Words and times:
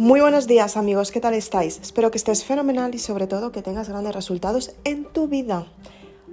Muy 0.00 0.22
buenos 0.22 0.46
días 0.46 0.78
amigos, 0.78 1.10
¿qué 1.10 1.20
tal 1.20 1.34
estáis? 1.34 1.78
Espero 1.82 2.10
que 2.10 2.16
estés 2.16 2.42
fenomenal 2.42 2.94
y 2.94 2.98
sobre 2.98 3.26
todo 3.26 3.52
que 3.52 3.60
tengas 3.60 3.90
grandes 3.90 4.14
resultados 4.14 4.72
en 4.84 5.04
tu 5.04 5.28
vida. 5.28 5.66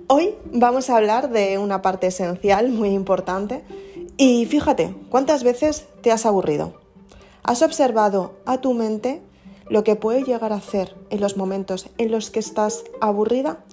Hoy 0.08 0.36
vamos 0.54 0.90
a 0.90 0.96
hablar 0.96 1.30
de 1.32 1.58
una 1.58 1.82
parte 1.82 2.08
esencial, 2.08 2.70
muy 2.70 2.92
importante, 2.92 3.66
y 4.16 4.46
fíjate, 4.46 4.96
¿cuántas 5.10 5.44
veces 5.44 5.86
te 6.02 6.14
has 6.14 6.26
aburrido? 6.26 6.80
¿Has 7.44 7.62
observado 7.62 8.36
a 8.46 8.62
tu 8.62 8.74
mente 8.74 9.22
lo 9.68 9.84
que 9.84 9.98
puede 9.98 10.24
llegar 10.24 10.54
a 10.54 10.56
hacer 10.56 10.96
en 11.10 11.20
los 11.20 11.36
momentos 11.36 11.90
en 11.98 12.10
los 12.10 12.32
que 12.32 12.40
estás 12.40 12.86
aburrida? 13.02 13.66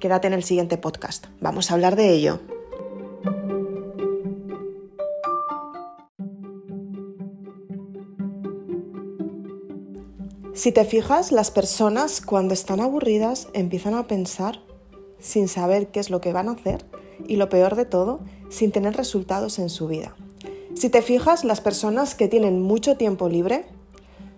Quédate 0.00 0.26
en 0.26 0.32
el 0.32 0.42
siguiente 0.42 0.76
podcast, 0.76 1.26
vamos 1.40 1.70
a 1.70 1.74
hablar 1.74 1.94
de 1.94 2.10
ello. 2.10 2.40
Si 10.56 10.72
te 10.72 10.86
fijas, 10.86 11.32
las 11.32 11.50
personas 11.50 12.22
cuando 12.22 12.54
están 12.54 12.80
aburridas 12.80 13.48
empiezan 13.52 13.92
a 13.92 14.06
pensar 14.06 14.58
sin 15.18 15.48
saber 15.48 15.88
qué 15.88 16.00
es 16.00 16.08
lo 16.08 16.22
que 16.22 16.32
van 16.32 16.48
a 16.48 16.52
hacer 16.52 16.82
y 17.28 17.36
lo 17.36 17.50
peor 17.50 17.76
de 17.76 17.84
todo, 17.84 18.20
sin 18.48 18.72
tener 18.72 18.96
resultados 18.96 19.58
en 19.58 19.68
su 19.68 19.86
vida. 19.86 20.16
Si 20.74 20.88
te 20.88 21.02
fijas, 21.02 21.44
las 21.44 21.60
personas 21.60 22.14
que 22.14 22.26
tienen 22.28 22.62
mucho 22.62 22.96
tiempo 22.96 23.28
libre 23.28 23.66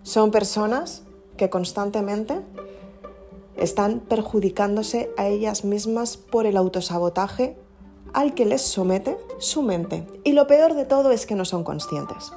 son 0.02 0.32
personas 0.32 1.04
que 1.36 1.50
constantemente 1.50 2.40
están 3.56 4.00
perjudicándose 4.00 5.10
a 5.18 5.28
ellas 5.28 5.64
mismas 5.64 6.16
por 6.16 6.46
el 6.46 6.56
autosabotaje 6.56 7.56
al 8.12 8.34
que 8.34 8.44
les 8.44 8.62
somete 8.62 9.16
su 9.38 9.62
mente. 9.62 10.04
Y 10.24 10.32
lo 10.32 10.48
peor 10.48 10.74
de 10.74 10.84
todo 10.84 11.12
es 11.12 11.26
que 11.26 11.36
no 11.36 11.44
son 11.44 11.62
conscientes. 11.62 12.32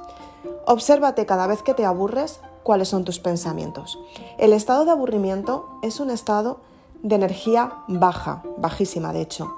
Obsérvate 0.66 1.26
cada 1.26 1.48
vez 1.48 1.64
que 1.64 1.74
te 1.74 1.84
aburres 1.84 2.38
cuáles 2.62 2.88
son 2.88 3.04
tus 3.04 3.18
pensamientos. 3.18 3.98
El 4.38 4.52
estado 4.52 4.84
de 4.84 4.90
aburrimiento 4.90 5.68
es 5.82 6.00
un 6.00 6.10
estado 6.10 6.60
de 7.02 7.16
energía 7.16 7.72
baja, 7.88 8.42
bajísima 8.58 9.12
de 9.12 9.22
hecho. 9.22 9.54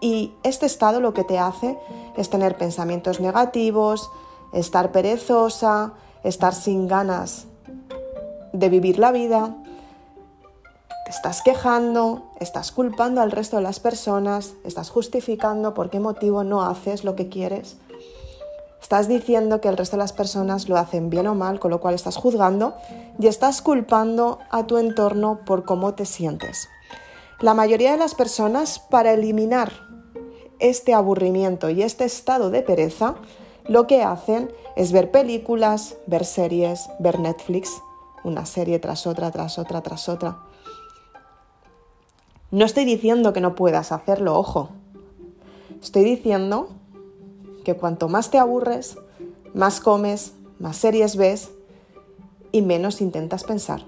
Y 0.00 0.34
este 0.42 0.66
estado 0.66 1.00
lo 1.00 1.14
que 1.14 1.24
te 1.24 1.38
hace 1.38 1.78
es 2.16 2.30
tener 2.30 2.56
pensamientos 2.56 3.20
negativos, 3.20 4.10
estar 4.52 4.90
perezosa, 4.90 5.92
estar 6.24 6.54
sin 6.54 6.88
ganas 6.88 7.46
de 8.52 8.68
vivir 8.68 8.98
la 8.98 9.12
vida, 9.12 9.56
te 11.04 11.10
estás 11.10 11.42
quejando, 11.42 12.30
estás 12.40 12.72
culpando 12.72 13.20
al 13.20 13.30
resto 13.30 13.56
de 13.56 13.62
las 13.62 13.80
personas, 13.80 14.54
estás 14.64 14.90
justificando 14.90 15.74
por 15.74 15.90
qué 15.90 16.00
motivo 16.00 16.44
no 16.44 16.62
haces 16.64 17.04
lo 17.04 17.16
que 17.16 17.28
quieres 17.28 17.76
Estás 18.92 19.08
diciendo 19.08 19.62
que 19.62 19.68
el 19.68 19.78
resto 19.78 19.96
de 19.96 20.02
las 20.02 20.12
personas 20.12 20.68
lo 20.68 20.76
hacen 20.76 21.08
bien 21.08 21.26
o 21.26 21.34
mal, 21.34 21.58
con 21.58 21.70
lo 21.70 21.80
cual 21.80 21.94
estás 21.94 22.18
juzgando 22.18 22.74
y 23.18 23.26
estás 23.26 23.62
culpando 23.62 24.38
a 24.50 24.66
tu 24.66 24.76
entorno 24.76 25.46
por 25.46 25.64
cómo 25.64 25.94
te 25.94 26.04
sientes. 26.04 26.68
La 27.40 27.54
mayoría 27.54 27.92
de 27.92 27.96
las 27.96 28.14
personas, 28.14 28.78
para 28.78 29.14
eliminar 29.14 29.72
este 30.58 30.92
aburrimiento 30.92 31.70
y 31.70 31.82
este 31.82 32.04
estado 32.04 32.50
de 32.50 32.60
pereza, 32.60 33.14
lo 33.66 33.86
que 33.86 34.02
hacen 34.02 34.52
es 34.76 34.92
ver 34.92 35.10
películas, 35.10 35.96
ver 36.06 36.26
series, 36.26 36.90
ver 36.98 37.18
Netflix, 37.18 37.80
una 38.24 38.44
serie 38.44 38.78
tras 38.78 39.06
otra, 39.06 39.30
tras 39.30 39.58
otra, 39.58 39.80
tras 39.80 40.10
otra. 40.10 40.36
No 42.50 42.66
estoy 42.66 42.84
diciendo 42.84 43.32
que 43.32 43.40
no 43.40 43.54
puedas 43.54 43.90
hacerlo, 43.90 44.38
ojo. 44.38 44.68
Estoy 45.80 46.04
diciendo 46.04 46.68
que 47.64 47.74
cuanto 47.74 48.08
más 48.08 48.30
te 48.30 48.38
aburres, 48.38 48.96
más 49.54 49.80
comes, 49.80 50.32
más 50.58 50.76
series 50.76 51.16
ves 51.16 51.50
y 52.52 52.62
menos 52.62 53.00
intentas 53.00 53.44
pensar. 53.44 53.84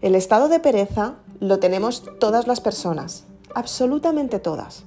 El 0.00 0.14
estado 0.14 0.48
de 0.48 0.60
pereza 0.60 1.16
lo 1.40 1.58
tenemos 1.58 2.04
todas 2.18 2.46
las 2.46 2.60
personas, 2.60 3.24
absolutamente 3.54 4.38
todas. 4.38 4.84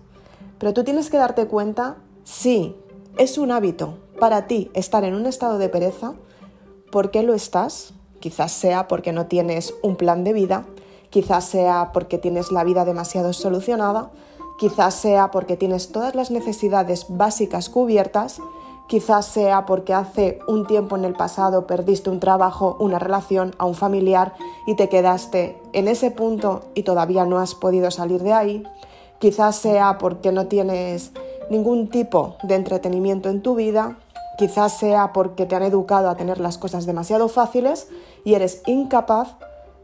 Pero 0.57 0.73
tú 0.73 0.83
tienes 0.83 1.09
que 1.09 1.17
darte 1.17 1.47
cuenta 1.47 1.97
si 2.23 2.75
es 3.17 3.37
un 3.37 3.51
hábito 3.51 3.97
para 4.19 4.47
ti 4.47 4.71
estar 4.73 5.03
en 5.03 5.13
un 5.13 5.25
estado 5.25 5.57
de 5.57 5.69
pereza, 5.69 6.13
¿por 6.91 7.11
qué 7.11 7.23
lo 7.23 7.33
estás? 7.33 7.93
Quizás 8.19 8.51
sea 8.51 8.87
porque 8.87 9.11
no 9.11 9.27
tienes 9.27 9.73
un 9.83 9.97
plan 9.97 10.23
de 10.23 10.33
vida, 10.33 10.65
quizás 11.09 11.45
sea 11.45 11.91
porque 11.93 12.17
tienes 12.17 12.51
la 12.51 12.63
vida 12.63 12.85
demasiado 12.85 13.33
solucionada, 13.33 14.11
Quizás 14.63 14.93
sea 14.93 15.29
porque 15.29 15.57
tienes 15.57 15.91
todas 15.91 16.15
las 16.15 16.31
necesidades 16.31 17.07
básicas 17.09 17.67
cubiertas, 17.67 18.39
quizás 18.87 19.25
sea 19.25 19.65
porque 19.65 19.93
hace 19.93 20.39
un 20.47 20.65
tiempo 20.65 20.95
en 20.95 21.03
el 21.03 21.15
pasado 21.15 21.67
perdiste 21.67 22.09
un 22.09 22.21
trabajo, 22.21 22.77
una 22.79 22.97
relación, 22.97 23.53
a 23.57 23.65
un 23.65 23.75
familiar 23.75 24.35
y 24.65 24.77
te 24.77 24.87
quedaste 24.87 25.61
en 25.73 25.89
ese 25.89 26.11
punto 26.11 26.61
y 26.75 26.83
todavía 26.83 27.25
no 27.25 27.39
has 27.39 27.55
podido 27.55 27.91
salir 27.91 28.23
de 28.23 28.31
ahí, 28.31 28.63
quizás 29.19 29.57
sea 29.57 29.97
porque 29.97 30.31
no 30.31 30.47
tienes 30.47 31.11
ningún 31.49 31.89
tipo 31.89 32.37
de 32.43 32.55
entretenimiento 32.55 33.27
en 33.27 33.41
tu 33.41 33.55
vida, 33.55 33.97
quizás 34.37 34.77
sea 34.77 35.11
porque 35.11 35.45
te 35.45 35.57
han 35.57 35.63
educado 35.63 36.09
a 36.09 36.15
tener 36.15 36.39
las 36.39 36.57
cosas 36.57 36.85
demasiado 36.85 37.27
fáciles 37.27 37.89
y 38.23 38.35
eres 38.35 38.61
incapaz 38.65 39.35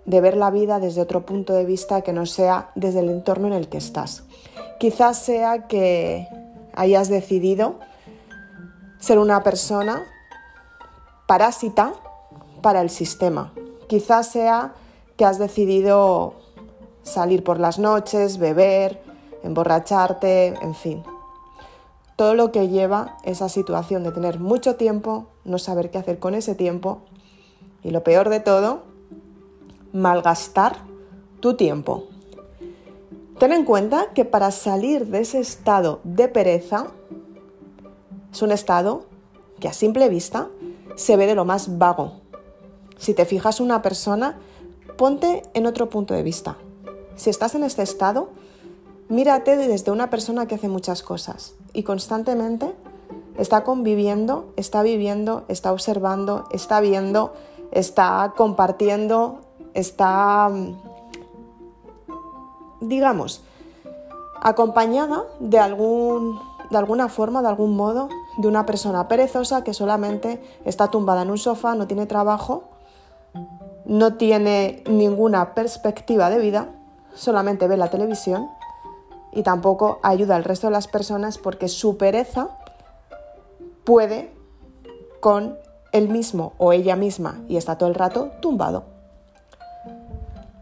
de 0.05 0.21
ver 0.21 0.37
la 0.37 0.51
vida 0.51 0.79
desde 0.79 1.01
otro 1.01 1.25
punto 1.25 1.51
de 1.51 1.65
vista 1.65 2.01
que 2.01 2.13
no 2.13 2.25
sea 2.25 2.71
desde 2.75 3.01
el 3.01 3.09
entorno 3.09 3.47
en 3.47 3.53
el 3.53 3.67
que 3.67 3.77
estás. 3.77 4.23
Quizás 4.79 5.19
sea 5.19 5.67
que 5.67 6.27
hayas 6.73 7.09
decidido 7.09 7.79
ser 8.97 9.19
una 9.19 9.43
persona 9.43 10.05
parásita 11.27 11.93
para 12.61 12.81
el 12.81 12.89
sistema. 12.89 13.51
Quizás 13.87 14.31
sea 14.31 14.73
que 15.17 15.25
has 15.25 15.37
decidido 15.37 16.35
salir 17.03 17.43
por 17.43 17.59
las 17.59 17.77
noches, 17.77 18.37
beber, 18.37 19.03
emborracharte, 19.43 20.53
en 20.61 20.73
fin. 20.73 21.03
Todo 22.15 22.33
lo 22.33 22.53
que 22.53 22.69
lleva 22.69 23.17
esa 23.23 23.49
situación 23.49 24.03
de 24.03 24.13
tener 24.13 24.39
mucho 24.39 24.77
tiempo, 24.77 25.27
no 25.43 25.57
saber 25.57 25.91
qué 25.91 25.97
hacer 25.97 26.19
con 26.19 26.35
ese 26.35 26.55
tiempo 26.55 27.01
y 27.83 27.91
lo 27.91 28.03
peor 28.03 28.29
de 28.29 28.39
todo, 28.39 28.83
malgastar 29.91 30.77
tu 31.41 31.55
tiempo. 31.55 32.05
Ten 33.39 33.53
en 33.53 33.63
cuenta 33.63 34.07
que 34.13 34.25
para 34.25 34.51
salir 34.51 35.07
de 35.07 35.21
ese 35.21 35.39
estado 35.39 36.01
de 36.03 36.27
pereza, 36.27 36.87
es 38.33 38.41
un 38.41 38.51
estado 38.51 39.05
que 39.61 39.69
a 39.69 39.73
simple 39.73 40.09
vista 40.09 40.49
se 40.95 41.15
ve 41.15 41.25
de 41.25 41.35
lo 41.35 41.45
más 41.45 41.77
vago. 41.77 42.19
Si 42.97 43.13
te 43.13 43.23
fijas 43.23 43.61
una 43.61 43.81
persona, 43.81 44.37
ponte 44.97 45.43
en 45.53 45.67
otro 45.67 45.89
punto 45.89 46.13
de 46.13 46.21
vista. 46.21 46.57
Si 47.15 47.29
estás 47.29 47.55
en 47.55 47.63
este 47.63 47.81
estado, 47.81 48.27
mírate 49.07 49.55
desde 49.55 49.91
una 49.91 50.09
persona 50.09 50.45
que 50.45 50.55
hace 50.55 50.67
muchas 50.67 51.01
cosas 51.01 51.55
y 51.71 51.83
constantemente 51.83 52.75
está 53.37 53.63
conviviendo, 53.63 54.51
está 54.57 54.83
viviendo, 54.83 55.45
está 55.47 55.71
observando, 55.71 56.45
está 56.51 56.81
viendo, 56.81 57.33
está 57.71 58.33
compartiendo, 58.35 59.39
está 59.73 60.51
digamos, 62.81 63.41
acompañada 64.41 65.23
de, 65.39 65.59
algún, 65.59 66.39
de 66.69 66.77
alguna 66.77 67.09
forma, 67.09 67.41
de 67.41 67.49
algún 67.49 67.75
modo, 67.75 68.09
de 68.37 68.47
una 68.47 68.65
persona 68.65 69.07
perezosa 69.07 69.63
que 69.63 69.73
solamente 69.73 70.41
está 70.65 70.87
tumbada 70.87 71.23
en 71.23 71.31
un 71.31 71.37
sofá, 71.37 71.75
no 71.75 71.87
tiene 71.87 72.05
trabajo, 72.05 72.63
no 73.85 74.15
tiene 74.15 74.83
ninguna 74.87 75.53
perspectiva 75.53 76.29
de 76.29 76.39
vida, 76.39 76.69
solamente 77.13 77.67
ve 77.67 77.77
la 77.77 77.89
televisión 77.89 78.47
y 79.31 79.43
tampoco 79.43 79.99
ayuda 80.03 80.35
al 80.35 80.43
resto 80.43 80.67
de 80.67 80.71
las 80.71 80.87
personas 80.87 81.37
porque 81.37 81.67
su 81.67 81.97
pereza 81.97 82.49
puede 83.83 84.31
con 85.19 85.57
él 85.91 86.09
mismo 86.09 86.53
o 86.57 86.71
ella 86.71 86.95
misma 86.95 87.41
y 87.47 87.57
está 87.57 87.77
todo 87.77 87.89
el 87.89 87.95
rato 87.95 88.31
tumbado. 88.41 88.98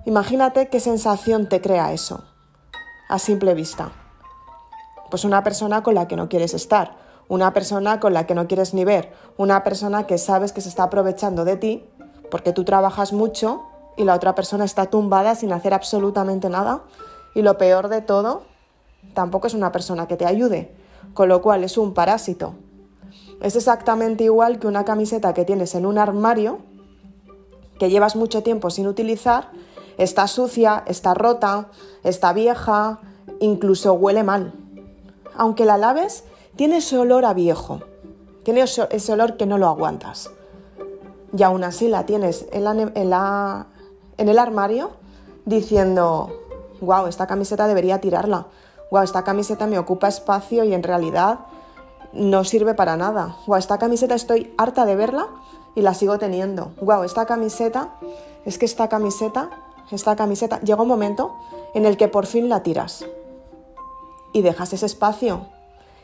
Imagínate 0.07 0.69
qué 0.69 0.80
sensación 0.80 1.50
te 1.50 1.59
crea 1.59 1.92
eso, 1.92 2.24
a 3.09 3.19
simple 3.19 3.54
vista. 3.54 3.92
Pues 5.09 5.25
una 5.25 5.44
persona 5.44 5.83
con 5.83 5.95
la 5.95 6.07
que 6.07 6.15
no 6.15 6.30
quieres 6.30 6.54
estar, 6.54 6.95
una 7.27 7.51
persona 7.51 8.00
con 8.00 8.13
la 8.13 8.25
que 8.25 8.33
no 8.33 8.48
quieres 8.48 8.74
ni 8.74 8.86
ver, 8.86 9.12
una 9.36 9.65
persona 9.65 10.07
que 10.07 10.18
sabes 10.18 10.54
que 10.54 10.62
se 10.62 10.69
está 10.69 10.83
aprovechando 10.83 11.44
de 11.44 11.57
ti 11.57 11.83
porque 12.31 12.54
tú 12.54 12.63
trabajas 12.63 13.12
mucho 13.12 13.63
y 13.98 14.06
la 14.06 14.15
otra 14.15 14.33
persona 14.33 14.63
está 14.63 14.86
tumbada 14.86 15.36
sin 15.36 15.51
hacer 15.51 15.74
absolutamente 15.74 16.48
nada. 16.48 16.83
Y 17.36 17.42
lo 17.42 17.57
peor 17.57 17.89
de 17.89 18.00
todo, 18.00 18.44
tampoco 19.13 19.48
es 19.48 19.56
una 19.56 19.74
persona 19.74 20.07
que 20.07 20.15
te 20.15 20.25
ayude, 20.25 20.74
con 21.13 21.27
lo 21.27 21.42
cual 21.42 21.65
es 21.65 21.77
un 21.77 21.94
parásito. 21.94 22.53
Es 23.42 23.57
exactamente 23.57 24.24
igual 24.24 24.57
que 24.57 24.68
una 24.68 24.86
camiseta 24.86 25.33
que 25.33 25.44
tienes 25.44 25.75
en 25.75 25.86
un 25.86 25.98
armario, 25.98 26.60
que 27.77 27.89
llevas 27.89 28.15
mucho 28.15 28.42
tiempo 28.42 28.69
sin 28.69 28.88
utilizar 28.88 29.51
Está 29.98 30.28
sucia, 30.28 30.84
está 30.86 31.14
rota, 31.14 31.68
está 32.04 32.34
vieja, 32.34 33.00
incluso 33.40 33.94
huele 33.94 34.24
mal. 34.24 34.54
Aunque 35.36 35.66
la 35.66 35.78
laves, 35.78 36.24
tiene 36.56 36.78
ese 36.78 36.98
olor 36.98 37.26
a 37.26 37.34
viejo, 37.34 37.82
tiene 38.44 38.62
ese 38.62 39.14
olor 39.14 39.38
que 39.38 39.46
no 39.46 39.58
lo 39.58 39.68
aguantas. 39.68 40.32
y 41.38 41.44
aún 41.44 41.64
así 41.64 41.88
la 41.88 42.06
tienes 42.06 42.48
en, 42.52 42.66
el 44.30 44.40
armario 44.40 44.92
diciendo, 45.46 46.32
wow, 46.82 47.08
esta 47.08 47.28
camiseta 47.28 47.68
debería 47.68 48.02
tirarla, 48.02 48.48
wow, 48.90 49.04
esta 49.04 49.24
camiseta 49.24 49.68
me 49.68 49.78
ocupa 49.78 50.08
espacio 50.08 50.64
y 50.64 50.74
en 50.74 50.84
realidad 50.84 51.40
no 52.14 52.44
sirve 52.44 52.74
para 52.74 52.98
nada, 52.98 53.36
wow, 53.46 53.58
esta 53.58 53.78
camiseta 53.78 54.16
estoy 54.16 54.54
harta 54.58 54.86
de 54.86 54.96
verla 54.96 55.28
y 55.76 55.82
la 55.82 55.94
sigo 55.94 56.18
teniendo, 56.18 56.72
wow, 56.82 57.04
esta 57.04 57.26
camiseta, 57.26 57.96
es 58.46 58.58
que 58.58 58.66
esta 58.66 58.88
camiseta, 58.88 59.50
esta 59.92 60.16
camiseta, 60.16 60.60
llega 60.62 60.81
un 60.81 60.88
momento 60.88 61.36
en 61.74 61.86
el 61.86 61.98
que 61.98 62.07
por 62.07 62.25
fin 62.25 62.50
la 62.50 62.63
tiras 62.63 63.06
y 64.34 64.42
dejas 64.42 64.74
ese 64.74 64.86
espacio 64.86 65.48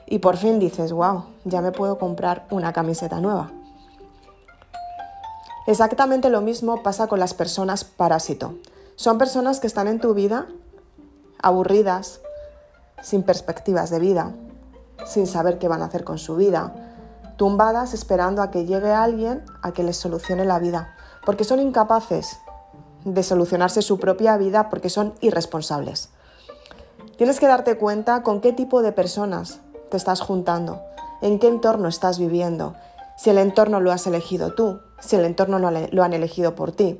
y 0.06 0.20
por 0.20 0.38
fin 0.38 0.60
dices, 0.60 0.92
wow, 0.92 1.26
ya 1.44 1.62
me 1.62 1.72
puedo 1.72 1.98
comprar 1.98 2.46
una 2.50 2.74
camiseta 2.74 3.20
nueva. 3.20 3.52
Exactamente 5.66 6.30
lo 6.30 6.42
mismo 6.42 6.84
pasa 6.84 7.08
con 7.08 7.20
las 7.20 7.34
personas 7.34 7.84
parásito. 7.84 8.56
Son 8.96 9.18
personas 9.18 9.60
que 9.60 9.68
están 9.68 9.88
en 9.88 10.00
tu 10.00 10.14
vida 10.14 10.48
aburridas, 11.42 12.22
sin 13.02 13.24
perspectivas 13.24 13.90
de 13.90 14.00
vida, 14.00 14.32
sin 15.06 15.28
saber 15.28 15.60
qué 15.60 15.68
van 15.68 15.82
a 15.82 15.86
hacer 15.86 16.04
con 16.04 16.18
su 16.18 16.36
vida, 16.36 16.74
tumbadas 17.38 17.94
esperando 17.94 18.42
a 18.42 18.52
que 18.52 18.66
llegue 18.66 18.92
alguien 18.92 19.44
a 19.62 19.74
que 19.74 19.84
les 19.84 19.98
solucione 19.98 20.46
la 20.46 20.60
vida, 20.60 20.96
porque 21.26 21.44
son 21.44 21.60
incapaces 21.60 22.40
de 23.06 23.24
solucionarse 23.24 23.82
su 23.82 24.00
propia 24.00 24.38
vida 24.38 24.70
porque 24.70 24.90
son 24.90 25.14
irresponsables. 25.22 26.10
Tienes 27.18 27.40
que 27.40 27.48
darte 27.48 27.78
cuenta 27.78 28.24
con 28.24 28.42
qué 28.42 28.54
tipo 28.54 28.82
de 28.82 28.92
personas 28.92 29.60
te 29.90 29.98
estás 29.98 30.22
juntando, 30.22 30.82
en 31.22 31.40
qué 31.40 31.48
entorno 31.48 31.88
estás 31.88 32.18
viviendo, 32.20 32.76
si 33.18 33.30
el 33.30 33.38
entorno 33.38 33.80
lo 33.80 33.92
has 33.92 34.08
elegido 34.08 34.54
tú, 34.54 34.80
si 35.00 35.16
el 35.16 35.26
entorno 35.26 35.60
lo 35.60 36.04
han 36.04 36.14
elegido 36.14 36.56
por 36.56 36.72
ti, 36.72 37.00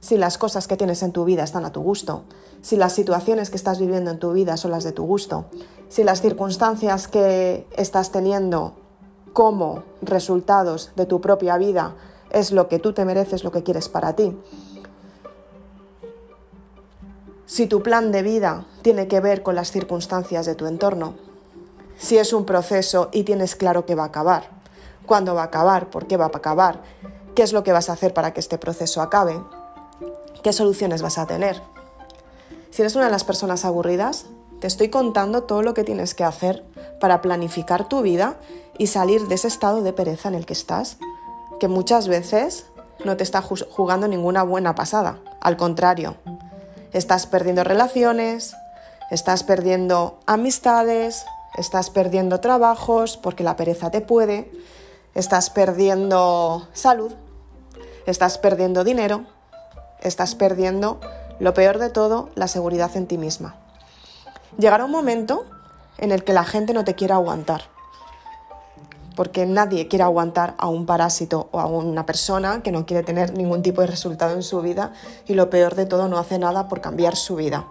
si 0.00 0.18
las 0.18 0.36
cosas 0.36 0.66
que 0.66 0.76
tienes 0.76 1.02
en 1.02 1.12
tu 1.12 1.24
vida 1.24 1.44
están 1.44 1.64
a 1.64 1.72
tu 1.72 1.80
gusto, 1.80 2.24
si 2.60 2.76
las 2.76 2.92
situaciones 2.92 3.50
que 3.50 3.56
estás 3.56 3.78
viviendo 3.78 4.10
en 4.10 4.18
tu 4.18 4.32
vida 4.32 4.56
son 4.56 4.72
las 4.72 4.82
de 4.82 4.92
tu 4.92 5.04
gusto, 5.04 5.46
si 5.88 6.02
las 6.02 6.20
circunstancias 6.20 7.06
que 7.06 7.66
estás 7.76 8.10
teniendo 8.10 8.74
como 9.32 9.84
resultados 10.02 10.90
de 10.96 11.06
tu 11.06 11.20
propia 11.20 11.56
vida 11.56 11.94
es 12.30 12.50
lo 12.50 12.68
que 12.68 12.78
tú 12.78 12.92
te 12.92 13.04
mereces, 13.04 13.44
lo 13.44 13.52
que 13.52 13.62
quieres 13.62 13.88
para 13.88 14.14
ti. 14.14 14.36
Si 17.46 17.66
tu 17.66 17.82
plan 17.82 18.12
de 18.12 18.22
vida 18.22 18.66
tiene 18.82 19.08
que 19.08 19.20
ver 19.20 19.42
con 19.42 19.54
las 19.54 19.72
circunstancias 19.72 20.46
de 20.46 20.54
tu 20.54 20.66
entorno, 20.66 21.14
si 21.98 22.18
es 22.18 22.32
un 22.32 22.44
proceso 22.44 23.08
y 23.12 23.24
tienes 23.24 23.56
claro 23.56 23.84
que 23.84 23.94
va 23.94 24.04
a 24.04 24.06
acabar, 24.06 24.48
cuándo 25.06 25.34
va 25.34 25.42
a 25.42 25.46
acabar, 25.46 25.90
por 25.90 26.06
qué 26.06 26.16
va 26.16 26.26
a 26.26 26.28
acabar, 26.28 26.80
qué 27.34 27.42
es 27.42 27.52
lo 27.52 27.62
que 27.62 27.72
vas 27.72 27.90
a 27.90 27.94
hacer 27.94 28.14
para 28.14 28.32
que 28.32 28.40
este 28.40 28.58
proceso 28.58 29.02
acabe, 29.02 29.40
qué 30.42 30.52
soluciones 30.52 31.02
vas 31.02 31.18
a 31.18 31.26
tener. 31.26 31.60
Si 32.70 32.82
eres 32.82 32.96
una 32.96 33.06
de 33.06 33.10
las 33.10 33.24
personas 33.24 33.64
aburridas, 33.64 34.26
te 34.60 34.66
estoy 34.66 34.88
contando 34.88 35.42
todo 35.42 35.62
lo 35.62 35.74
que 35.74 35.84
tienes 35.84 36.14
que 36.14 36.24
hacer 36.24 36.64
para 37.00 37.20
planificar 37.20 37.88
tu 37.88 38.02
vida 38.02 38.36
y 38.78 38.86
salir 38.86 39.26
de 39.26 39.34
ese 39.34 39.48
estado 39.48 39.82
de 39.82 39.92
pereza 39.92 40.28
en 40.28 40.36
el 40.36 40.46
que 40.46 40.52
estás, 40.52 40.98
que 41.58 41.68
muchas 41.68 42.08
veces 42.08 42.66
no 43.04 43.16
te 43.16 43.24
está 43.24 43.42
jugando 43.42 44.08
ninguna 44.08 44.42
buena 44.42 44.74
pasada. 44.74 45.18
Al 45.40 45.56
contrario, 45.56 46.16
estás 46.92 47.26
perdiendo 47.26 47.64
relaciones, 47.64 48.54
estás 49.10 49.42
perdiendo 49.44 50.18
amistades, 50.26 51.24
estás 51.56 51.90
perdiendo 51.90 52.40
trabajos 52.40 53.16
porque 53.16 53.44
la 53.44 53.56
pereza 53.56 53.90
te 53.90 54.00
puede, 54.00 54.50
estás 55.14 55.50
perdiendo 55.50 56.68
salud, 56.72 57.12
estás 58.06 58.38
perdiendo 58.38 58.84
dinero, 58.84 59.24
estás 60.00 60.34
perdiendo, 60.34 61.00
lo 61.38 61.54
peor 61.54 61.78
de 61.78 61.90
todo, 61.90 62.30
la 62.34 62.48
seguridad 62.48 62.96
en 62.96 63.06
ti 63.06 63.18
misma. 63.18 63.56
Llegará 64.58 64.84
un 64.84 64.90
momento 64.90 65.46
en 65.98 66.12
el 66.12 66.24
que 66.24 66.32
la 66.32 66.44
gente 66.44 66.74
no 66.74 66.84
te 66.84 66.94
quiera 66.94 67.16
aguantar, 67.16 67.62
porque 69.14 69.46
nadie 69.46 69.88
quiere 69.88 70.04
aguantar 70.04 70.54
a 70.58 70.68
un 70.68 70.86
parásito 70.86 71.48
o 71.52 71.60
a 71.60 71.66
una 71.66 72.06
persona 72.06 72.62
que 72.62 72.72
no 72.72 72.86
quiere 72.86 73.02
tener 73.02 73.36
ningún 73.36 73.62
tipo 73.62 73.80
de 73.80 73.86
resultado 73.86 74.34
en 74.34 74.42
su 74.42 74.60
vida 74.62 74.92
y 75.26 75.34
lo 75.34 75.50
peor 75.50 75.74
de 75.74 75.86
todo 75.86 76.08
no 76.08 76.18
hace 76.18 76.38
nada 76.38 76.68
por 76.68 76.80
cambiar 76.80 77.16
su 77.16 77.36
vida. 77.36 77.66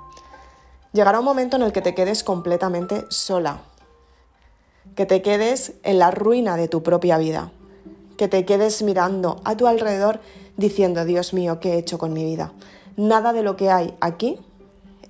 Llegará 0.94 1.20
un 1.20 1.26
momento 1.26 1.56
en 1.56 1.64
el 1.64 1.72
que 1.72 1.82
te 1.82 1.96
quedes 1.96 2.24
completamente 2.24 3.06
sola, 3.10 3.62
que 4.96 5.06
te 5.06 5.22
quedes 5.22 5.74
en 5.84 6.00
la 6.00 6.12
ruina 6.12 6.58
de 6.58 6.68
tu 6.68 6.84
propia 6.84 7.18
vida, 7.18 7.52
que 8.18 8.28
te 8.28 8.46
quedes 8.46 8.82
mirando 8.84 9.42
a 9.46 9.56
tu 9.56 9.68
alrededor 9.68 10.20
diciendo, 10.58 11.06
Dios 11.06 11.34
mío, 11.34 11.60
¿qué 11.60 11.74
he 11.74 11.78
hecho 11.78 11.98
con 11.98 12.14
mi 12.14 12.24
vida? 12.24 12.52
Nada 12.98 13.32
de 13.34 13.42
lo 13.42 13.56
que 13.56 13.70
hay 13.70 13.96
aquí 14.02 14.38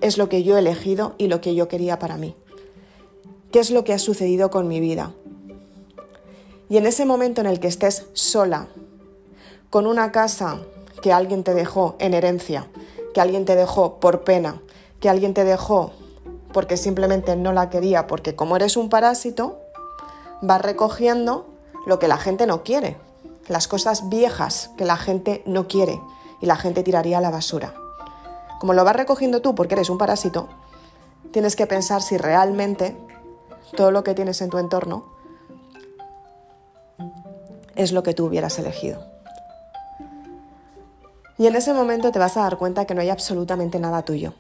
es 0.02 0.18
lo 0.18 0.30
que 0.30 0.44
yo 0.44 0.56
he 0.56 0.60
elegido 0.60 1.16
y 1.18 1.28
lo 1.28 1.42
que 1.42 1.56
yo 1.56 1.68
quería 1.68 2.00
para 2.00 2.18
mí. 2.18 2.36
¿Qué 3.52 3.60
es 3.60 3.72
lo 3.72 3.84
que 3.84 3.94
ha 3.94 4.00
sucedido 4.00 4.50
con 4.50 4.68
mi 4.68 4.80
vida? 4.80 5.14
Y 6.72 6.78
en 6.78 6.86
ese 6.86 7.04
momento 7.04 7.42
en 7.42 7.48
el 7.48 7.60
que 7.60 7.68
estés 7.68 8.06
sola, 8.14 8.68
con 9.70 9.86
una 9.86 10.14
casa 10.14 10.62
que 11.02 11.12
alguien 11.12 11.44
te 11.44 11.54
dejó 11.54 11.98
en 12.00 12.14
herencia, 12.14 12.66
que 13.14 13.20
alguien 13.20 13.44
te 13.44 13.58
dejó 13.58 14.00
por 14.00 14.24
pena, 14.24 14.62
que 15.02 15.10
alguien 15.10 15.34
te 15.34 15.44
dejó 15.44 15.92
porque 16.54 16.78
simplemente 16.78 17.36
no 17.36 17.52
la 17.52 17.70
quería, 17.70 18.08
porque 18.08 18.38
como 18.38 18.56
eres 18.56 18.78
un 18.78 18.88
parásito, 18.88 19.60
vas 20.42 20.62
recogiendo 20.62 21.46
lo 21.86 22.00
que 22.00 22.08
la 22.08 22.16
gente 22.16 22.48
no 22.48 22.64
quiere, 22.64 22.96
las 23.50 23.68
cosas 23.68 24.08
viejas 24.08 24.70
que 24.78 24.86
la 24.86 24.96
gente 24.96 25.44
no 25.46 25.68
quiere 25.68 26.00
y 26.40 26.46
la 26.46 26.56
gente 26.56 26.84
tiraría 26.84 27.18
a 27.18 27.22
la 27.22 27.32
basura. 27.32 27.74
Como 28.62 28.74
lo 28.74 28.86
vas 28.86 28.96
recogiendo 28.96 29.42
tú 29.42 29.56
porque 29.56 29.76
eres 29.76 29.90
un 29.90 29.98
parásito, 29.98 30.48
tienes 31.32 31.58
que 31.58 31.68
pensar 31.68 32.02
si 32.02 32.16
realmente 32.16 32.96
todo 33.76 33.92
lo 33.92 34.06
que 34.06 34.14
tienes 34.14 34.42
en 34.42 34.50
tu 34.50 34.58
entorno 34.58 35.20
es 37.76 37.92
lo 37.92 38.04
que 38.04 38.14
tú 38.14 38.26
hubieras 38.26 38.58
elegido. 38.60 39.06
Y 41.38 41.48
en 41.48 41.56
ese 41.56 41.74
momento 41.74 42.12
te 42.12 42.20
vas 42.20 42.38
a 42.38 42.42
dar 42.42 42.58
cuenta 42.58 42.86
que 42.86 42.94
no 42.94 43.02
hay 43.02 43.10
absolutamente 43.10 43.80
nada 43.80 44.04
tuyo. 44.04 44.34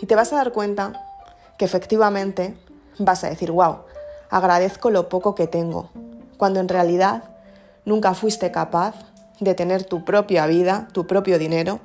Y 0.00 0.06
te 0.06 0.14
vas 0.14 0.32
a 0.32 0.36
dar 0.36 0.52
cuenta 0.52 0.92
que 1.58 1.64
efectivamente 1.64 2.54
vas 2.98 3.24
a 3.24 3.30
decir, 3.30 3.50
wow, 3.50 3.78
agradezco 4.30 4.90
lo 4.90 5.08
poco 5.08 5.34
que 5.34 5.46
tengo, 5.46 5.90
cuando 6.36 6.60
en 6.60 6.68
realidad 6.68 7.24
nunca 7.84 8.14
fuiste 8.14 8.50
capaz 8.50 8.94
de 9.40 9.54
tener 9.54 9.84
tu 9.84 10.04
propia 10.04 10.46
vida, 10.46 10.88
tu 10.92 11.06
propio 11.06 11.38
dinero, 11.38 11.80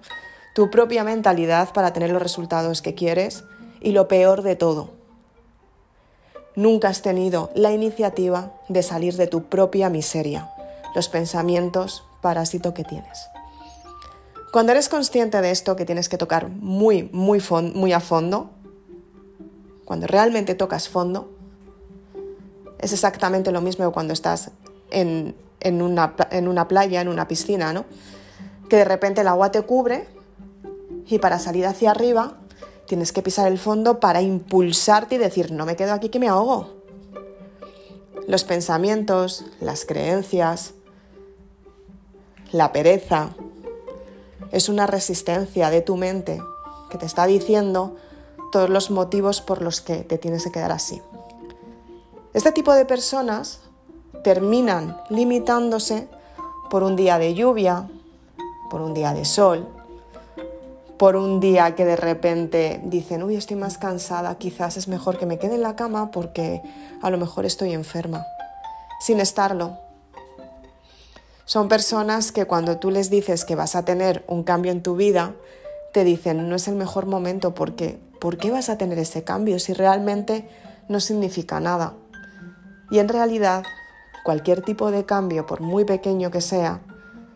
tu 0.53 0.69
propia 0.69 1.03
mentalidad 1.03 1.71
para 1.73 1.93
tener 1.93 2.09
los 2.09 2.21
resultados 2.21 2.81
que 2.81 2.95
quieres 2.95 3.43
y 3.79 3.91
lo 3.91 4.07
peor 4.07 4.41
de 4.41 4.55
todo, 4.55 4.91
nunca 6.55 6.89
has 6.89 7.01
tenido 7.01 7.51
la 7.55 7.71
iniciativa 7.71 8.51
de 8.67 8.83
salir 8.83 9.15
de 9.15 9.27
tu 9.27 9.43
propia 9.43 9.89
miseria, 9.89 10.49
los 10.95 11.09
pensamientos 11.09 12.03
parásito 12.21 12.73
que 12.73 12.83
tienes. 12.83 13.27
Cuando 14.51 14.73
eres 14.73 14.89
consciente 14.89 15.41
de 15.41 15.51
esto 15.51 15.77
que 15.77 15.85
tienes 15.85 16.09
que 16.09 16.17
tocar 16.17 16.49
muy, 16.49 17.09
muy, 17.13 17.93
a 17.93 17.99
fondo, 18.01 18.51
cuando 19.85 20.07
realmente 20.07 20.55
tocas 20.55 20.89
fondo, 20.89 21.31
es 22.79 22.91
exactamente 22.91 23.51
lo 23.51 23.61
mismo 23.61 23.89
cuando 23.93 24.13
estás 24.13 24.51
en, 24.89 25.35
una, 25.63 26.15
en 26.31 26.49
una 26.49 26.67
playa, 26.67 26.99
en 26.99 27.07
una 27.07 27.29
piscina, 27.29 27.71
¿no? 27.71 27.85
Que 28.69 28.77
de 28.77 28.85
repente 28.85 29.21
el 29.21 29.27
agua 29.29 29.51
te 29.51 29.61
cubre 29.61 30.07
y 31.07 31.19
para 31.19 31.39
salir 31.39 31.65
hacia 31.65 31.91
arriba 31.91 32.37
tienes 32.87 33.13
que 33.13 33.21
pisar 33.21 33.47
el 33.49 33.57
fondo 33.57 34.01
para 34.01 34.21
impulsarte 34.21 35.15
y 35.15 35.17
decir, 35.17 35.53
no 35.53 35.65
me 35.65 35.77
quedo 35.77 35.93
aquí 35.93 36.09
que 36.09 36.19
me 36.19 36.27
ahogo. 36.27 36.81
Los 38.27 38.43
pensamientos, 38.43 39.45
las 39.61 39.85
creencias, 39.85 40.73
la 42.51 42.71
pereza, 42.71 43.29
es 44.51 44.69
una 44.69 44.87
resistencia 44.87 45.69
de 45.69 45.81
tu 45.81 45.95
mente 45.95 46.41
que 46.89 46.97
te 46.97 47.05
está 47.05 47.25
diciendo 47.25 47.95
todos 48.51 48.69
los 48.69 48.91
motivos 48.91 49.41
por 49.41 49.61
los 49.61 49.81
que 49.81 49.97
te 49.97 50.17
tienes 50.17 50.43
que 50.43 50.51
quedar 50.51 50.71
así. 50.71 51.01
Este 52.33 52.51
tipo 52.51 52.73
de 52.73 52.85
personas 52.85 53.61
terminan 54.23 55.01
limitándose 55.09 56.07
por 56.69 56.83
un 56.83 56.95
día 56.95 57.17
de 57.17 57.33
lluvia, 57.33 57.89
por 58.69 58.81
un 58.81 58.93
día 58.93 59.13
de 59.13 59.25
sol, 59.25 59.67
por 60.97 61.15
un 61.15 61.39
día 61.39 61.75
que 61.75 61.85
de 61.85 61.95
repente 61.95 62.79
dicen, 62.83 63.23
uy, 63.23 63.35
estoy 63.35 63.57
más 63.57 63.77
cansada, 63.77 64.37
quizás 64.37 64.77
es 64.77 64.87
mejor 64.87 65.17
que 65.17 65.25
me 65.25 65.39
quede 65.39 65.55
en 65.55 65.63
la 65.63 65.75
cama 65.75 66.11
porque 66.11 66.61
a 67.01 67.09
lo 67.09 67.17
mejor 67.17 67.45
estoy 67.45 67.73
enferma, 67.73 68.25
sin 68.99 69.19
estarlo. 69.19 69.77
Son 71.51 71.67
personas 71.67 72.31
que 72.31 72.45
cuando 72.45 72.77
tú 72.77 72.91
les 72.91 73.09
dices 73.09 73.43
que 73.43 73.55
vas 73.55 73.75
a 73.75 73.83
tener 73.83 74.23
un 74.29 74.43
cambio 74.43 74.71
en 74.71 74.81
tu 74.81 74.95
vida, 74.95 75.35
te 75.91 76.05
dicen, 76.05 76.47
no 76.47 76.55
es 76.55 76.69
el 76.69 76.75
mejor 76.77 77.07
momento 77.07 77.53
porque, 77.53 77.99
¿por 78.21 78.37
qué 78.37 78.51
vas 78.51 78.69
a 78.69 78.77
tener 78.77 78.97
ese 78.97 79.25
cambio 79.25 79.59
si 79.59 79.73
realmente 79.73 80.47
no 80.87 81.01
significa 81.01 81.59
nada? 81.59 81.95
Y 82.89 82.99
en 82.99 83.09
realidad, 83.09 83.63
cualquier 84.23 84.61
tipo 84.61 84.91
de 84.91 85.05
cambio, 85.05 85.45
por 85.45 85.59
muy 85.59 85.83
pequeño 85.83 86.31
que 86.31 86.39
sea, 86.39 86.79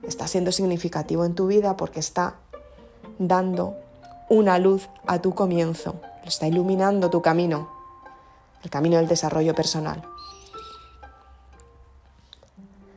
está 0.02 0.28
siendo 0.28 0.54
significativo 0.54 1.26
en 1.26 1.36
tu 1.36 1.48
vida 1.48 1.76
porque 1.76 2.00
está 2.00 2.36
dando 3.20 3.76
una 4.30 4.60
luz 4.60 4.88
a 5.08 5.20
tu 5.20 5.36
comienzo, 5.36 6.00
está 6.24 6.48
iluminando 6.48 7.10
tu 7.10 7.22
camino, 7.22 7.70
el 8.64 8.70
camino 8.70 8.96
del 8.96 9.10
desarrollo 9.10 9.54
personal. 9.54 10.04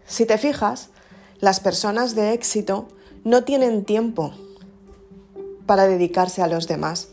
Si 0.06 0.24
te 0.24 0.38
fijas, 0.38 0.90
las 1.40 1.60
personas 1.60 2.14
de 2.14 2.32
éxito 2.32 2.88
no 3.24 3.44
tienen 3.44 3.84
tiempo 3.84 4.32
para 5.66 5.86
dedicarse 5.86 6.42
a 6.42 6.46
los 6.46 6.66
demás, 6.66 7.08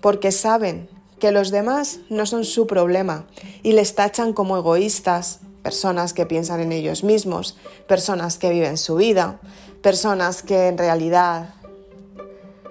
porque 0.00 0.32
saben 0.32 0.88
que 1.18 1.32
los 1.32 1.50
demás 1.50 2.00
no 2.08 2.26
son 2.26 2.44
su 2.44 2.66
problema 2.66 3.26
y 3.62 3.72
les 3.72 3.94
tachan 3.94 4.32
como 4.32 4.56
egoístas, 4.56 5.40
personas 5.62 6.14
que 6.14 6.26
piensan 6.26 6.60
en 6.60 6.72
ellos 6.72 7.04
mismos, 7.04 7.56
personas 7.86 8.38
que 8.38 8.50
viven 8.50 8.78
su 8.78 8.96
vida, 8.96 9.38
personas 9.82 10.42
que 10.42 10.68
en 10.68 10.78
realidad 10.78 11.54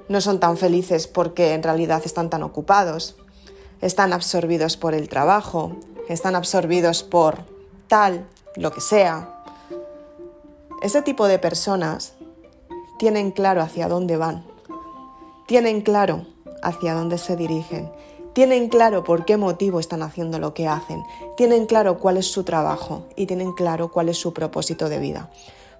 no 0.08 0.22
son 0.22 0.40
tan 0.40 0.58
felices 0.58 1.08
porque 1.08 1.54
en 1.54 1.64
realidad 1.64 2.02
están 2.04 2.30
tan 2.30 2.42
ocupados, 2.42 3.16
están 3.82 4.12
absorbidos 4.12 4.76
por 4.76 4.96
el 4.96 5.08
trabajo, 5.08 5.78
están 6.10 6.36
absorbidos 6.36 7.04
por 7.04 7.46
tal, 7.88 8.28
lo 8.56 8.72
que 8.72 8.82
sea. 8.82 9.39
Ese 10.82 11.02
tipo 11.02 11.28
de 11.28 11.40
personas 11.40 12.14
tienen 13.00 13.32
claro 13.32 13.62
hacia 13.62 13.90
dónde 13.90 14.16
van, 14.16 14.46
tienen 15.46 15.82
claro 15.82 16.26
hacia 16.64 16.94
dónde 16.94 17.18
se 17.18 17.36
dirigen, 17.36 17.92
tienen 18.32 18.70
claro 18.70 19.04
por 19.04 19.26
qué 19.26 19.36
motivo 19.36 19.82
están 19.82 20.02
haciendo 20.04 20.40
lo 20.40 20.54
que 20.54 20.70
hacen, 20.70 21.04
tienen 21.36 21.66
claro 21.66 21.98
cuál 21.98 22.16
es 22.16 22.32
su 22.32 22.46
trabajo 22.46 23.04
y 23.18 23.26
tienen 23.26 23.52
claro 23.52 23.92
cuál 23.92 24.08
es 24.08 24.18
su 24.18 24.34
propósito 24.34 24.88
de 24.88 25.00
vida. 25.00 25.30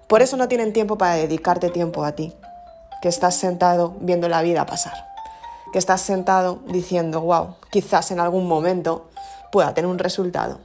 Por 0.06 0.20
eso 0.20 0.36
no 0.36 0.48
tienen 0.48 0.74
tiempo 0.74 0.98
para 0.98 1.14
dedicarte 1.14 1.70
tiempo 1.70 2.04
a 2.04 2.12
ti, 2.12 2.34
que 3.00 3.08
estás 3.08 3.34
sentado 3.36 3.94
viendo 4.00 4.28
la 4.28 4.42
vida 4.42 4.66
pasar, 4.66 5.06
que 5.72 5.78
estás 5.78 6.02
sentado 6.02 6.58
diciendo, 6.66 7.22
wow, 7.22 7.54
quizás 7.70 8.10
en 8.10 8.20
algún 8.20 8.46
momento 8.46 9.08
pueda 9.50 9.72
tener 9.72 9.90
un 9.90 9.98
resultado. 9.98 10.58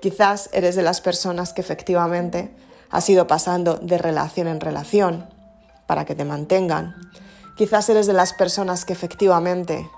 Quizás 0.00 0.50
eres 0.52 0.76
de 0.76 0.82
las 0.82 1.00
personas 1.00 1.52
que 1.52 1.62
efectivamente 1.62 2.54
has 2.92 3.08
ido 3.08 3.26
pasando 3.26 3.76
de 3.76 3.98
relación 3.98 4.46
en 4.46 4.60
relación 4.60 5.26
para 5.86 6.04
que 6.04 6.14
te 6.14 6.24
mantengan. 6.24 6.94
Quizás 7.56 7.88
eres 7.88 8.06
de 8.06 8.12
las 8.12 8.34
personas 8.34 8.84
que 8.84 8.92
efectivamente 8.92 9.88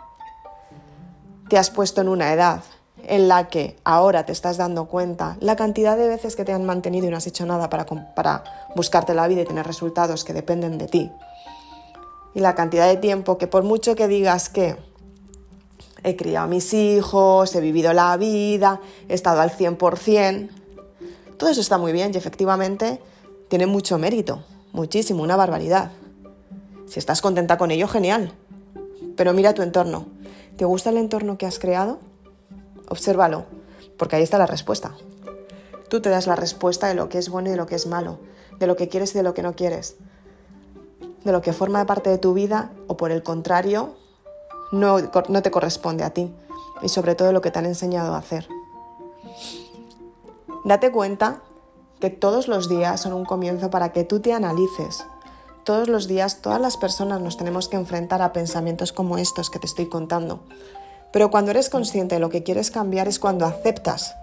te 1.48 1.58
has 1.58 1.70
puesto 1.70 2.00
en 2.00 2.08
una 2.08 2.32
edad 2.32 2.62
en 3.06 3.28
la 3.28 3.48
que 3.48 3.76
ahora 3.84 4.24
te 4.24 4.32
estás 4.32 4.56
dando 4.56 4.86
cuenta 4.86 5.36
la 5.40 5.56
cantidad 5.56 5.96
de 5.96 6.08
veces 6.08 6.36
que 6.36 6.44
te 6.44 6.52
han 6.52 6.64
mantenido 6.64 7.06
y 7.06 7.10
no 7.10 7.16
has 7.16 7.26
hecho 7.26 7.44
nada 7.44 7.68
para, 7.68 7.84
para 7.84 8.44
buscarte 8.74 9.12
la 9.12 9.28
vida 9.28 9.42
y 9.42 9.44
tener 9.44 9.66
resultados 9.66 10.24
que 10.24 10.32
dependen 10.32 10.78
de 10.78 10.86
ti. 10.86 11.12
Y 12.34 12.40
la 12.40 12.54
cantidad 12.54 12.86
de 12.86 12.96
tiempo 12.96 13.38
que 13.38 13.46
por 13.46 13.62
mucho 13.64 13.94
que 13.94 14.08
digas 14.08 14.48
que 14.48 14.76
he 16.02 16.16
criado 16.16 16.46
a 16.46 16.48
mis 16.48 16.72
hijos, 16.74 17.54
he 17.54 17.60
vivido 17.60 17.92
la 17.92 18.16
vida, 18.16 18.80
he 19.08 19.14
estado 19.14 19.40
al 19.40 19.50
100%, 19.50 20.48
todo 21.36 21.50
eso 21.50 21.60
está 21.60 21.78
muy 21.78 21.92
bien 21.92 22.12
y 22.14 22.16
efectivamente 22.16 23.00
tiene 23.48 23.66
mucho 23.66 23.98
mérito, 23.98 24.42
muchísimo, 24.72 25.22
una 25.22 25.36
barbaridad. 25.36 25.90
Si 26.86 26.98
estás 26.98 27.20
contenta 27.20 27.58
con 27.58 27.70
ello, 27.70 27.88
genial. 27.88 28.32
Pero 29.16 29.32
mira 29.32 29.54
tu 29.54 29.62
entorno. 29.62 30.06
¿Te 30.56 30.64
gusta 30.64 30.90
el 30.90 30.96
entorno 30.96 31.38
que 31.38 31.46
has 31.46 31.58
creado? 31.58 31.98
Obsérvalo, 32.88 33.46
porque 33.96 34.16
ahí 34.16 34.22
está 34.22 34.38
la 34.38 34.46
respuesta. 34.46 34.94
Tú 35.88 36.00
te 36.00 36.10
das 36.10 36.26
la 36.26 36.36
respuesta 36.36 36.88
de 36.88 36.94
lo 36.94 37.08
que 37.08 37.18
es 37.18 37.28
bueno 37.28 37.48
y 37.48 37.52
de 37.52 37.56
lo 37.56 37.66
que 37.66 37.74
es 37.74 37.86
malo, 37.86 38.18
de 38.58 38.66
lo 38.66 38.76
que 38.76 38.88
quieres 38.88 39.14
y 39.14 39.18
de 39.18 39.22
lo 39.22 39.34
que 39.34 39.42
no 39.42 39.54
quieres, 39.54 39.96
de 41.24 41.32
lo 41.32 41.42
que 41.42 41.52
forma 41.52 41.84
parte 41.86 42.10
de 42.10 42.18
tu 42.18 42.34
vida 42.34 42.72
o 42.86 42.96
por 42.96 43.10
el 43.10 43.22
contrario, 43.22 43.94
no, 44.72 45.00
te 45.00 45.50
corresponde 45.50 46.04
a 46.04 46.10
ti 46.10 46.32
y 46.82 46.88
sobre 46.88 47.14
todo 47.14 47.32
lo 47.32 47.40
que 47.40 47.50
te 47.50 47.58
han 47.58 47.66
enseñado 47.66 48.14
a 48.14 48.18
hacer. 48.18 48.48
Date 50.64 50.90
cuenta 50.90 51.42
que 52.00 52.08
todos 52.08 52.48
los 52.48 52.70
días 52.70 53.02
son 53.02 53.12
un 53.12 53.26
comienzo 53.26 53.68
para 53.68 53.92
que 53.92 54.04
tú 54.04 54.20
te 54.20 54.32
analices. 54.32 55.04
Todos 55.62 55.88
los 55.88 56.08
días 56.08 56.40
todas 56.40 56.60
las 56.60 56.78
personas 56.78 57.20
nos 57.20 57.36
tenemos 57.36 57.68
que 57.68 57.76
enfrentar 57.76 58.22
a 58.22 58.32
pensamientos 58.32 58.90
como 58.90 59.18
estos 59.18 59.50
que 59.50 59.58
te 59.58 59.66
estoy 59.66 59.90
contando. 59.90 60.40
Pero 61.12 61.30
cuando 61.30 61.50
eres 61.50 61.68
consciente 61.68 62.14
de 62.14 62.20
lo 62.20 62.30
que 62.30 62.42
quieres 62.42 62.70
cambiar 62.70 63.08
es 63.08 63.18
cuando 63.18 63.44
aceptas 63.44 64.16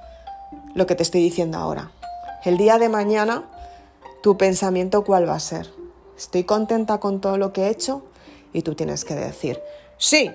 lo 0.74 0.88
que 0.88 0.96
te 0.96 1.04
estoy 1.04 1.22
diciendo 1.22 1.60
ahora. 1.60 1.92
El 2.44 2.58
día 2.58 2.80
de 2.80 2.90
mañana, 2.90 3.46
tu 4.24 4.36
pensamiento 4.36 5.04
cuál 5.04 5.30
va 5.30 5.36
a 5.36 5.40
ser. 5.40 5.70
Estoy 6.18 6.44
contenta 6.44 7.00
con 7.00 7.22
todo 7.22 7.38
lo 7.38 7.54
que 7.54 7.66
he 7.66 7.70
hecho 7.70 8.02
y 8.52 8.64
tú 8.64 8.74
tienes 8.74 9.06
que 9.06 9.14
decir, 9.14 9.60
sí, 9.98 10.32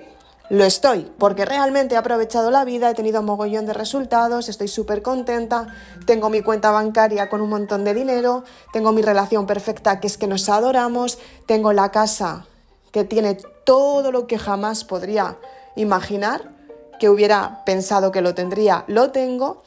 lo 0.49 0.63
estoy, 0.63 1.11
porque 1.17 1.45
realmente 1.45 1.95
he 1.95 1.97
aprovechado 1.97 2.51
la 2.51 2.63
vida, 2.63 2.89
he 2.89 2.93
tenido 2.93 3.19
un 3.19 3.25
mogollón 3.25 3.65
de 3.65 3.73
resultados, 3.73 4.47
estoy 4.47 4.67
súper 4.67 5.01
contenta, 5.01 5.67
tengo 6.05 6.29
mi 6.29 6.41
cuenta 6.41 6.71
bancaria 6.71 7.29
con 7.29 7.41
un 7.41 7.49
montón 7.49 7.83
de 7.83 7.93
dinero, 7.93 8.43
tengo 8.71 8.93
mi 8.93 9.01
relación 9.01 9.45
perfecta 9.45 9.99
que 9.99 10.07
es 10.07 10.17
que 10.17 10.27
nos 10.27 10.47
adoramos, 10.47 11.19
tengo 11.45 11.73
la 11.73 11.91
casa 11.91 12.45
que 12.91 13.03
tiene 13.03 13.35
todo 13.65 14.11
lo 14.11 14.25
que 14.27 14.39
jamás 14.39 14.85
podría 14.85 15.37
imaginar 15.75 16.55
que 16.99 17.09
hubiera 17.09 17.63
pensado 17.65 18.11
que 18.11 18.21
lo 18.21 18.33
tendría, 18.33 18.85
lo 18.87 19.11
tengo 19.11 19.63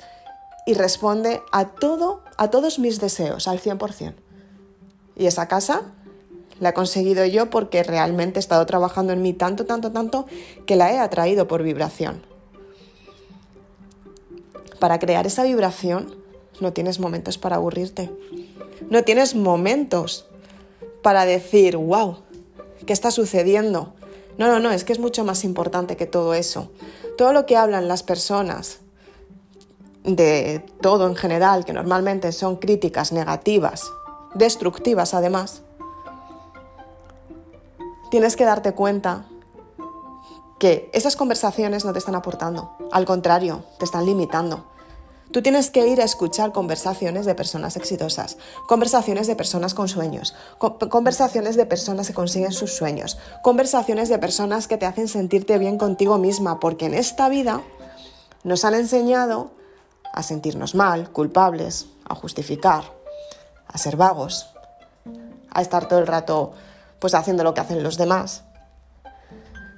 y 0.66 0.74
responde 0.74 1.42
a 1.52 1.66
todo, 1.66 2.22
a 2.38 2.48
todos 2.48 2.78
mis 2.78 3.00
deseos 3.00 3.48
al 3.48 3.60
100%. 3.60 4.14
Y 5.16 5.26
esa 5.26 5.46
casa 5.48 5.82
la 6.60 6.70
he 6.70 6.74
conseguido 6.74 7.24
yo 7.24 7.50
porque 7.50 7.82
realmente 7.82 8.38
he 8.38 8.40
estado 8.40 8.64
trabajando 8.66 9.12
en 9.12 9.22
mí 9.22 9.32
tanto, 9.32 9.66
tanto, 9.66 9.90
tanto 9.90 10.26
que 10.66 10.76
la 10.76 10.92
he 10.92 10.98
atraído 10.98 11.48
por 11.48 11.62
vibración. 11.62 12.22
Para 14.78 14.98
crear 14.98 15.26
esa 15.26 15.42
vibración 15.42 16.14
no 16.60 16.72
tienes 16.72 17.00
momentos 17.00 17.38
para 17.38 17.56
aburrirte. 17.56 18.10
No 18.88 19.02
tienes 19.02 19.34
momentos 19.34 20.26
para 21.02 21.24
decir, 21.24 21.76
wow, 21.76 22.18
¿qué 22.86 22.92
está 22.92 23.10
sucediendo? 23.10 23.94
No, 24.38 24.46
no, 24.48 24.60
no, 24.60 24.70
es 24.70 24.84
que 24.84 24.92
es 24.92 24.98
mucho 24.98 25.24
más 25.24 25.44
importante 25.44 25.96
que 25.96 26.06
todo 26.06 26.34
eso. 26.34 26.70
Todo 27.16 27.32
lo 27.32 27.46
que 27.46 27.56
hablan 27.56 27.88
las 27.88 28.02
personas 28.02 28.80
de 30.04 30.64
todo 30.80 31.06
en 31.06 31.16
general, 31.16 31.64
que 31.64 31.72
normalmente 31.72 32.32
son 32.32 32.56
críticas 32.56 33.12
negativas, 33.12 33.90
destructivas 34.34 35.12
además, 35.12 35.62
tienes 38.10 38.36
que 38.36 38.44
darte 38.44 38.72
cuenta 38.72 39.24
que 40.58 40.90
esas 40.92 41.16
conversaciones 41.16 41.84
no 41.84 41.92
te 41.92 41.98
están 41.98 42.14
aportando, 42.14 42.76
al 42.92 43.06
contrario, 43.06 43.64
te 43.78 43.86
están 43.86 44.04
limitando. 44.04 44.66
Tú 45.32 45.42
tienes 45.42 45.70
que 45.70 45.86
ir 45.86 46.00
a 46.00 46.04
escuchar 46.04 46.50
conversaciones 46.50 47.24
de 47.24 47.36
personas 47.36 47.76
exitosas, 47.76 48.36
conversaciones 48.66 49.28
de 49.28 49.36
personas 49.36 49.74
con 49.74 49.88
sueños, 49.88 50.34
conversaciones 50.58 51.56
de 51.56 51.66
personas 51.66 52.08
que 52.08 52.14
consiguen 52.14 52.52
sus 52.52 52.74
sueños, 52.74 53.16
conversaciones 53.42 54.08
de 54.08 54.18
personas 54.18 54.66
que 54.66 54.76
te 54.76 54.86
hacen 54.86 55.06
sentirte 55.06 55.56
bien 55.58 55.78
contigo 55.78 56.18
misma, 56.18 56.58
porque 56.58 56.86
en 56.86 56.94
esta 56.94 57.28
vida 57.28 57.62
nos 58.42 58.64
han 58.64 58.74
enseñado 58.74 59.52
a 60.12 60.24
sentirnos 60.24 60.74
mal, 60.74 61.10
culpables, 61.12 61.86
a 62.04 62.16
justificar, 62.16 62.82
a 63.68 63.78
ser 63.78 63.96
vagos, 63.96 64.50
a 65.52 65.62
estar 65.62 65.86
todo 65.86 66.00
el 66.00 66.08
rato 66.08 66.52
pues 67.00 67.14
haciendo 67.14 67.42
lo 67.42 67.54
que 67.54 67.60
hacen 67.60 67.82
los 67.82 67.98
demás. 67.98 68.44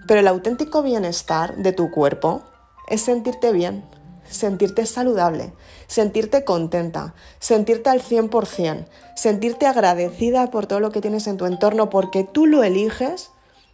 Pero 0.06 0.20
el 0.20 0.28
auténtico 0.28 0.82
bienestar 0.82 1.56
de 1.56 1.72
tu 1.72 1.90
cuerpo 1.90 2.42
es 2.88 3.02
sentirte 3.02 3.52
bien, 3.52 3.84
sentirte 4.28 4.84
saludable, 4.86 5.52
sentirte 5.86 6.44
contenta, 6.44 7.14
sentirte 7.38 7.90
al 7.90 8.02
100%, 8.02 8.86
sentirte 9.16 9.66
agradecida 9.66 10.50
por 10.50 10.66
todo 10.66 10.80
lo 10.80 10.90
que 10.90 11.00
tienes 11.00 11.26
en 11.26 11.36
tu 11.36 11.46
entorno 11.46 11.90
porque 11.90 12.24
tú 12.24 12.46
lo 12.46 12.64
eliges 12.64 13.30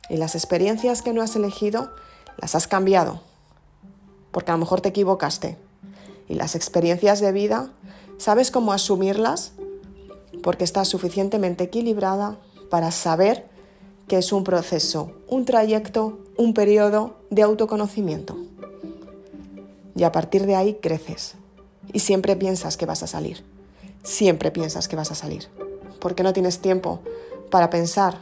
y 0.08 0.16
las 0.16 0.34
experiencias 0.34 1.02
que 1.02 1.12
no 1.12 1.22
has 1.22 1.36
elegido 1.36 1.90
las 2.36 2.54
has 2.54 2.66
cambiado, 2.66 3.20
porque 4.30 4.50
a 4.50 4.54
lo 4.54 4.58
mejor 4.58 4.80
te 4.80 4.90
equivocaste. 4.90 5.56
Y 6.28 6.34
las 6.34 6.54
experiencias 6.54 7.20
de 7.20 7.32
vida, 7.32 7.70
¿sabes 8.18 8.50
cómo 8.50 8.72
asumirlas? 8.72 9.52
Porque 10.42 10.64
estás 10.64 10.88
suficientemente 10.88 11.64
equilibrada 11.64 12.36
para 12.70 12.90
saber 12.90 13.46
que 14.06 14.18
es 14.18 14.32
un 14.32 14.44
proceso, 14.44 15.12
un 15.28 15.44
trayecto, 15.44 16.18
un 16.36 16.54
periodo 16.54 17.16
de 17.30 17.42
autoconocimiento 17.42 18.36
y 19.98 20.04
a 20.04 20.12
partir 20.12 20.46
de 20.46 20.54
ahí 20.54 20.74
creces. 20.80 21.34
Y 21.92 21.98
siempre 22.00 22.36
piensas 22.36 22.76
que 22.76 22.86
vas 22.86 23.02
a 23.02 23.06
salir. 23.06 23.44
Siempre 24.04 24.50
piensas 24.50 24.86
que 24.86 24.96
vas 24.96 25.10
a 25.10 25.14
salir. 25.14 25.48
Porque 26.00 26.22
no 26.22 26.32
tienes 26.32 26.60
tiempo 26.60 27.00
para 27.50 27.68
pensar 27.68 28.18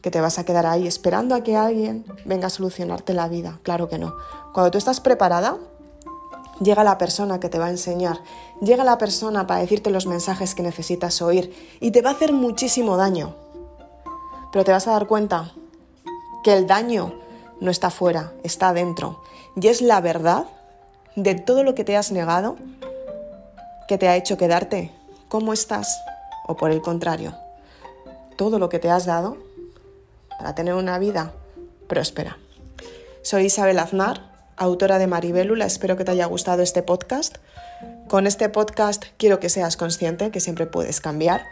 que 0.00 0.10
te 0.10 0.20
vas 0.20 0.38
a 0.38 0.44
quedar 0.44 0.66
ahí 0.66 0.86
esperando 0.86 1.34
a 1.34 1.42
que 1.42 1.56
alguien 1.56 2.04
venga 2.24 2.46
a 2.46 2.50
solucionarte 2.50 3.14
la 3.14 3.28
vida. 3.28 3.58
Claro 3.62 3.88
que 3.88 3.98
no. 3.98 4.14
Cuando 4.52 4.70
tú 4.70 4.78
estás 4.78 5.00
preparada, 5.00 5.58
llega 6.60 6.84
la 6.84 6.98
persona 6.98 7.40
que 7.40 7.48
te 7.48 7.58
va 7.58 7.66
a 7.66 7.70
enseñar, 7.70 8.20
llega 8.60 8.84
la 8.84 8.98
persona 8.98 9.46
para 9.46 9.60
decirte 9.60 9.90
los 9.90 10.06
mensajes 10.06 10.54
que 10.54 10.62
necesitas 10.62 11.22
oír 11.22 11.54
y 11.80 11.90
te 11.90 12.02
va 12.02 12.10
a 12.10 12.14
hacer 12.14 12.32
muchísimo 12.32 12.96
daño. 12.96 13.34
Pero 14.52 14.64
te 14.64 14.72
vas 14.72 14.86
a 14.86 14.92
dar 14.92 15.06
cuenta 15.06 15.52
que 16.44 16.52
el 16.52 16.66
daño 16.66 17.14
no 17.60 17.70
está 17.70 17.90
fuera, 17.90 18.32
está 18.42 18.72
dentro. 18.72 19.22
Y 19.56 19.68
es 19.68 19.80
la 19.80 20.00
verdad 20.00 20.46
de 21.16 21.34
todo 21.34 21.62
lo 21.62 21.74
que 21.74 21.84
te 21.84 21.96
has 21.96 22.12
negado 22.12 22.56
que 23.88 23.98
te 23.98 24.08
ha 24.08 24.16
hecho 24.16 24.36
quedarte 24.36 24.90
como 25.28 25.52
estás 25.52 26.00
o 26.46 26.56
por 26.56 26.70
el 26.70 26.82
contrario, 26.82 27.34
todo 28.36 28.58
lo 28.58 28.68
que 28.68 28.78
te 28.78 28.90
has 28.90 29.06
dado 29.06 29.36
para 30.38 30.54
tener 30.54 30.74
una 30.74 30.98
vida 30.98 31.32
próspera. 31.88 32.38
Soy 33.22 33.44
Isabel 33.44 33.78
Aznar, 33.78 34.31
autora 34.56 34.98
de 34.98 35.06
Maribélula. 35.06 35.66
Espero 35.66 35.96
que 35.96 36.04
te 36.04 36.12
haya 36.12 36.26
gustado 36.26 36.62
este 36.62 36.82
podcast. 36.82 37.38
Con 38.08 38.26
este 38.26 38.48
podcast 38.48 39.04
quiero 39.16 39.40
que 39.40 39.48
seas 39.48 39.76
consciente 39.76 40.30
que 40.30 40.40
siempre 40.40 40.66
puedes 40.66 41.00
cambiar. 41.00 41.42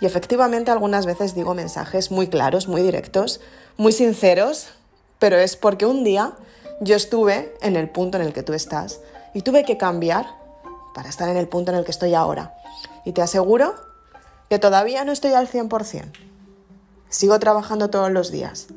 Y 0.00 0.06
efectivamente 0.06 0.70
algunas 0.70 1.06
veces 1.06 1.34
digo 1.34 1.54
mensajes 1.54 2.10
muy 2.10 2.28
claros, 2.28 2.68
muy 2.68 2.82
directos, 2.82 3.40
muy 3.76 3.92
sinceros, 3.92 4.68
pero 5.18 5.36
es 5.36 5.56
porque 5.56 5.86
un 5.86 6.04
día 6.04 6.32
yo 6.80 6.96
estuve 6.96 7.54
en 7.60 7.76
el 7.76 7.88
punto 7.88 8.18
en 8.18 8.24
el 8.24 8.32
que 8.32 8.42
tú 8.42 8.54
estás 8.54 9.00
y 9.34 9.42
tuve 9.42 9.64
que 9.64 9.76
cambiar 9.76 10.26
para 10.94 11.08
estar 11.08 11.28
en 11.28 11.36
el 11.36 11.48
punto 11.48 11.72
en 11.72 11.78
el 11.78 11.84
que 11.84 11.90
estoy 11.90 12.14
ahora. 12.14 12.54
Y 13.04 13.12
te 13.12 13.22
aseguro 13.22 13.74
que 14.48 14.58
todavía 14.58 15.04
no 15.04 15.12
estoy 15.12 15.32
al 15.32 15.48
100%. 15.48 16.12
Sigo 17.08 17.38
trabajando 17.38 17.90
todos 17.90 18.10
los 18.10 18.30
días, 18.30 18.68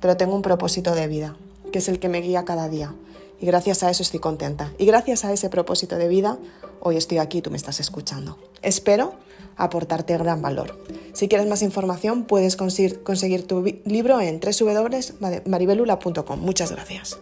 pero 0.00 0.16
tengo 0.16 0.34
un 0.34 0.42
propósito 0.42 0.94
de 0.94 1.06
vida 1.06 1.36
que 1.70 1.78
es 1.78 1.88
el 1.88 1.98
que 1.98 2.08
me 2.08 2.20
guía 2.20 2.44
cada 2.44 2.68
día. 2.68 2.94
Y 3.40 3.46
gracias 3.46 3.82
a 3.82 3.90
eso 3.90 4.02
estoy 4.02 4.20
contenta. 4.20 4.72
Y 4.78 4.86
gracias 4.86 5.24
a 5.24 5.32
ese 5.32 5.48
propósito 5.48 5.96
de 5.96 6.08
vida, 6.08 6.38
hoy 6.80 6.96
estoy 6.96 7.18
aquí 7.18 7.38
y 7.38 7.42
tú 7.42 7.50
me 7.50 7.56
estás 7.56 7.80
escuchando. 7.80 8.38
Espero 8.62 9.14
aportarte 9.56 10.16
gran 10.18 10.42
valor. 10.42 10.78
Si 11.12 11.28
quieres 11.28 11.46
más 11.46 11.62
información, 11.62 12.24
puedes 12.24 12.56
conseguir, 12.56 13.46
tu 13.46 13.64
libro 13.84 14.20
en 14.20 14.40
www.maribelula.com. 14.40 16.40
Muchas 16.40 16.72
gracias. 16.72 17.18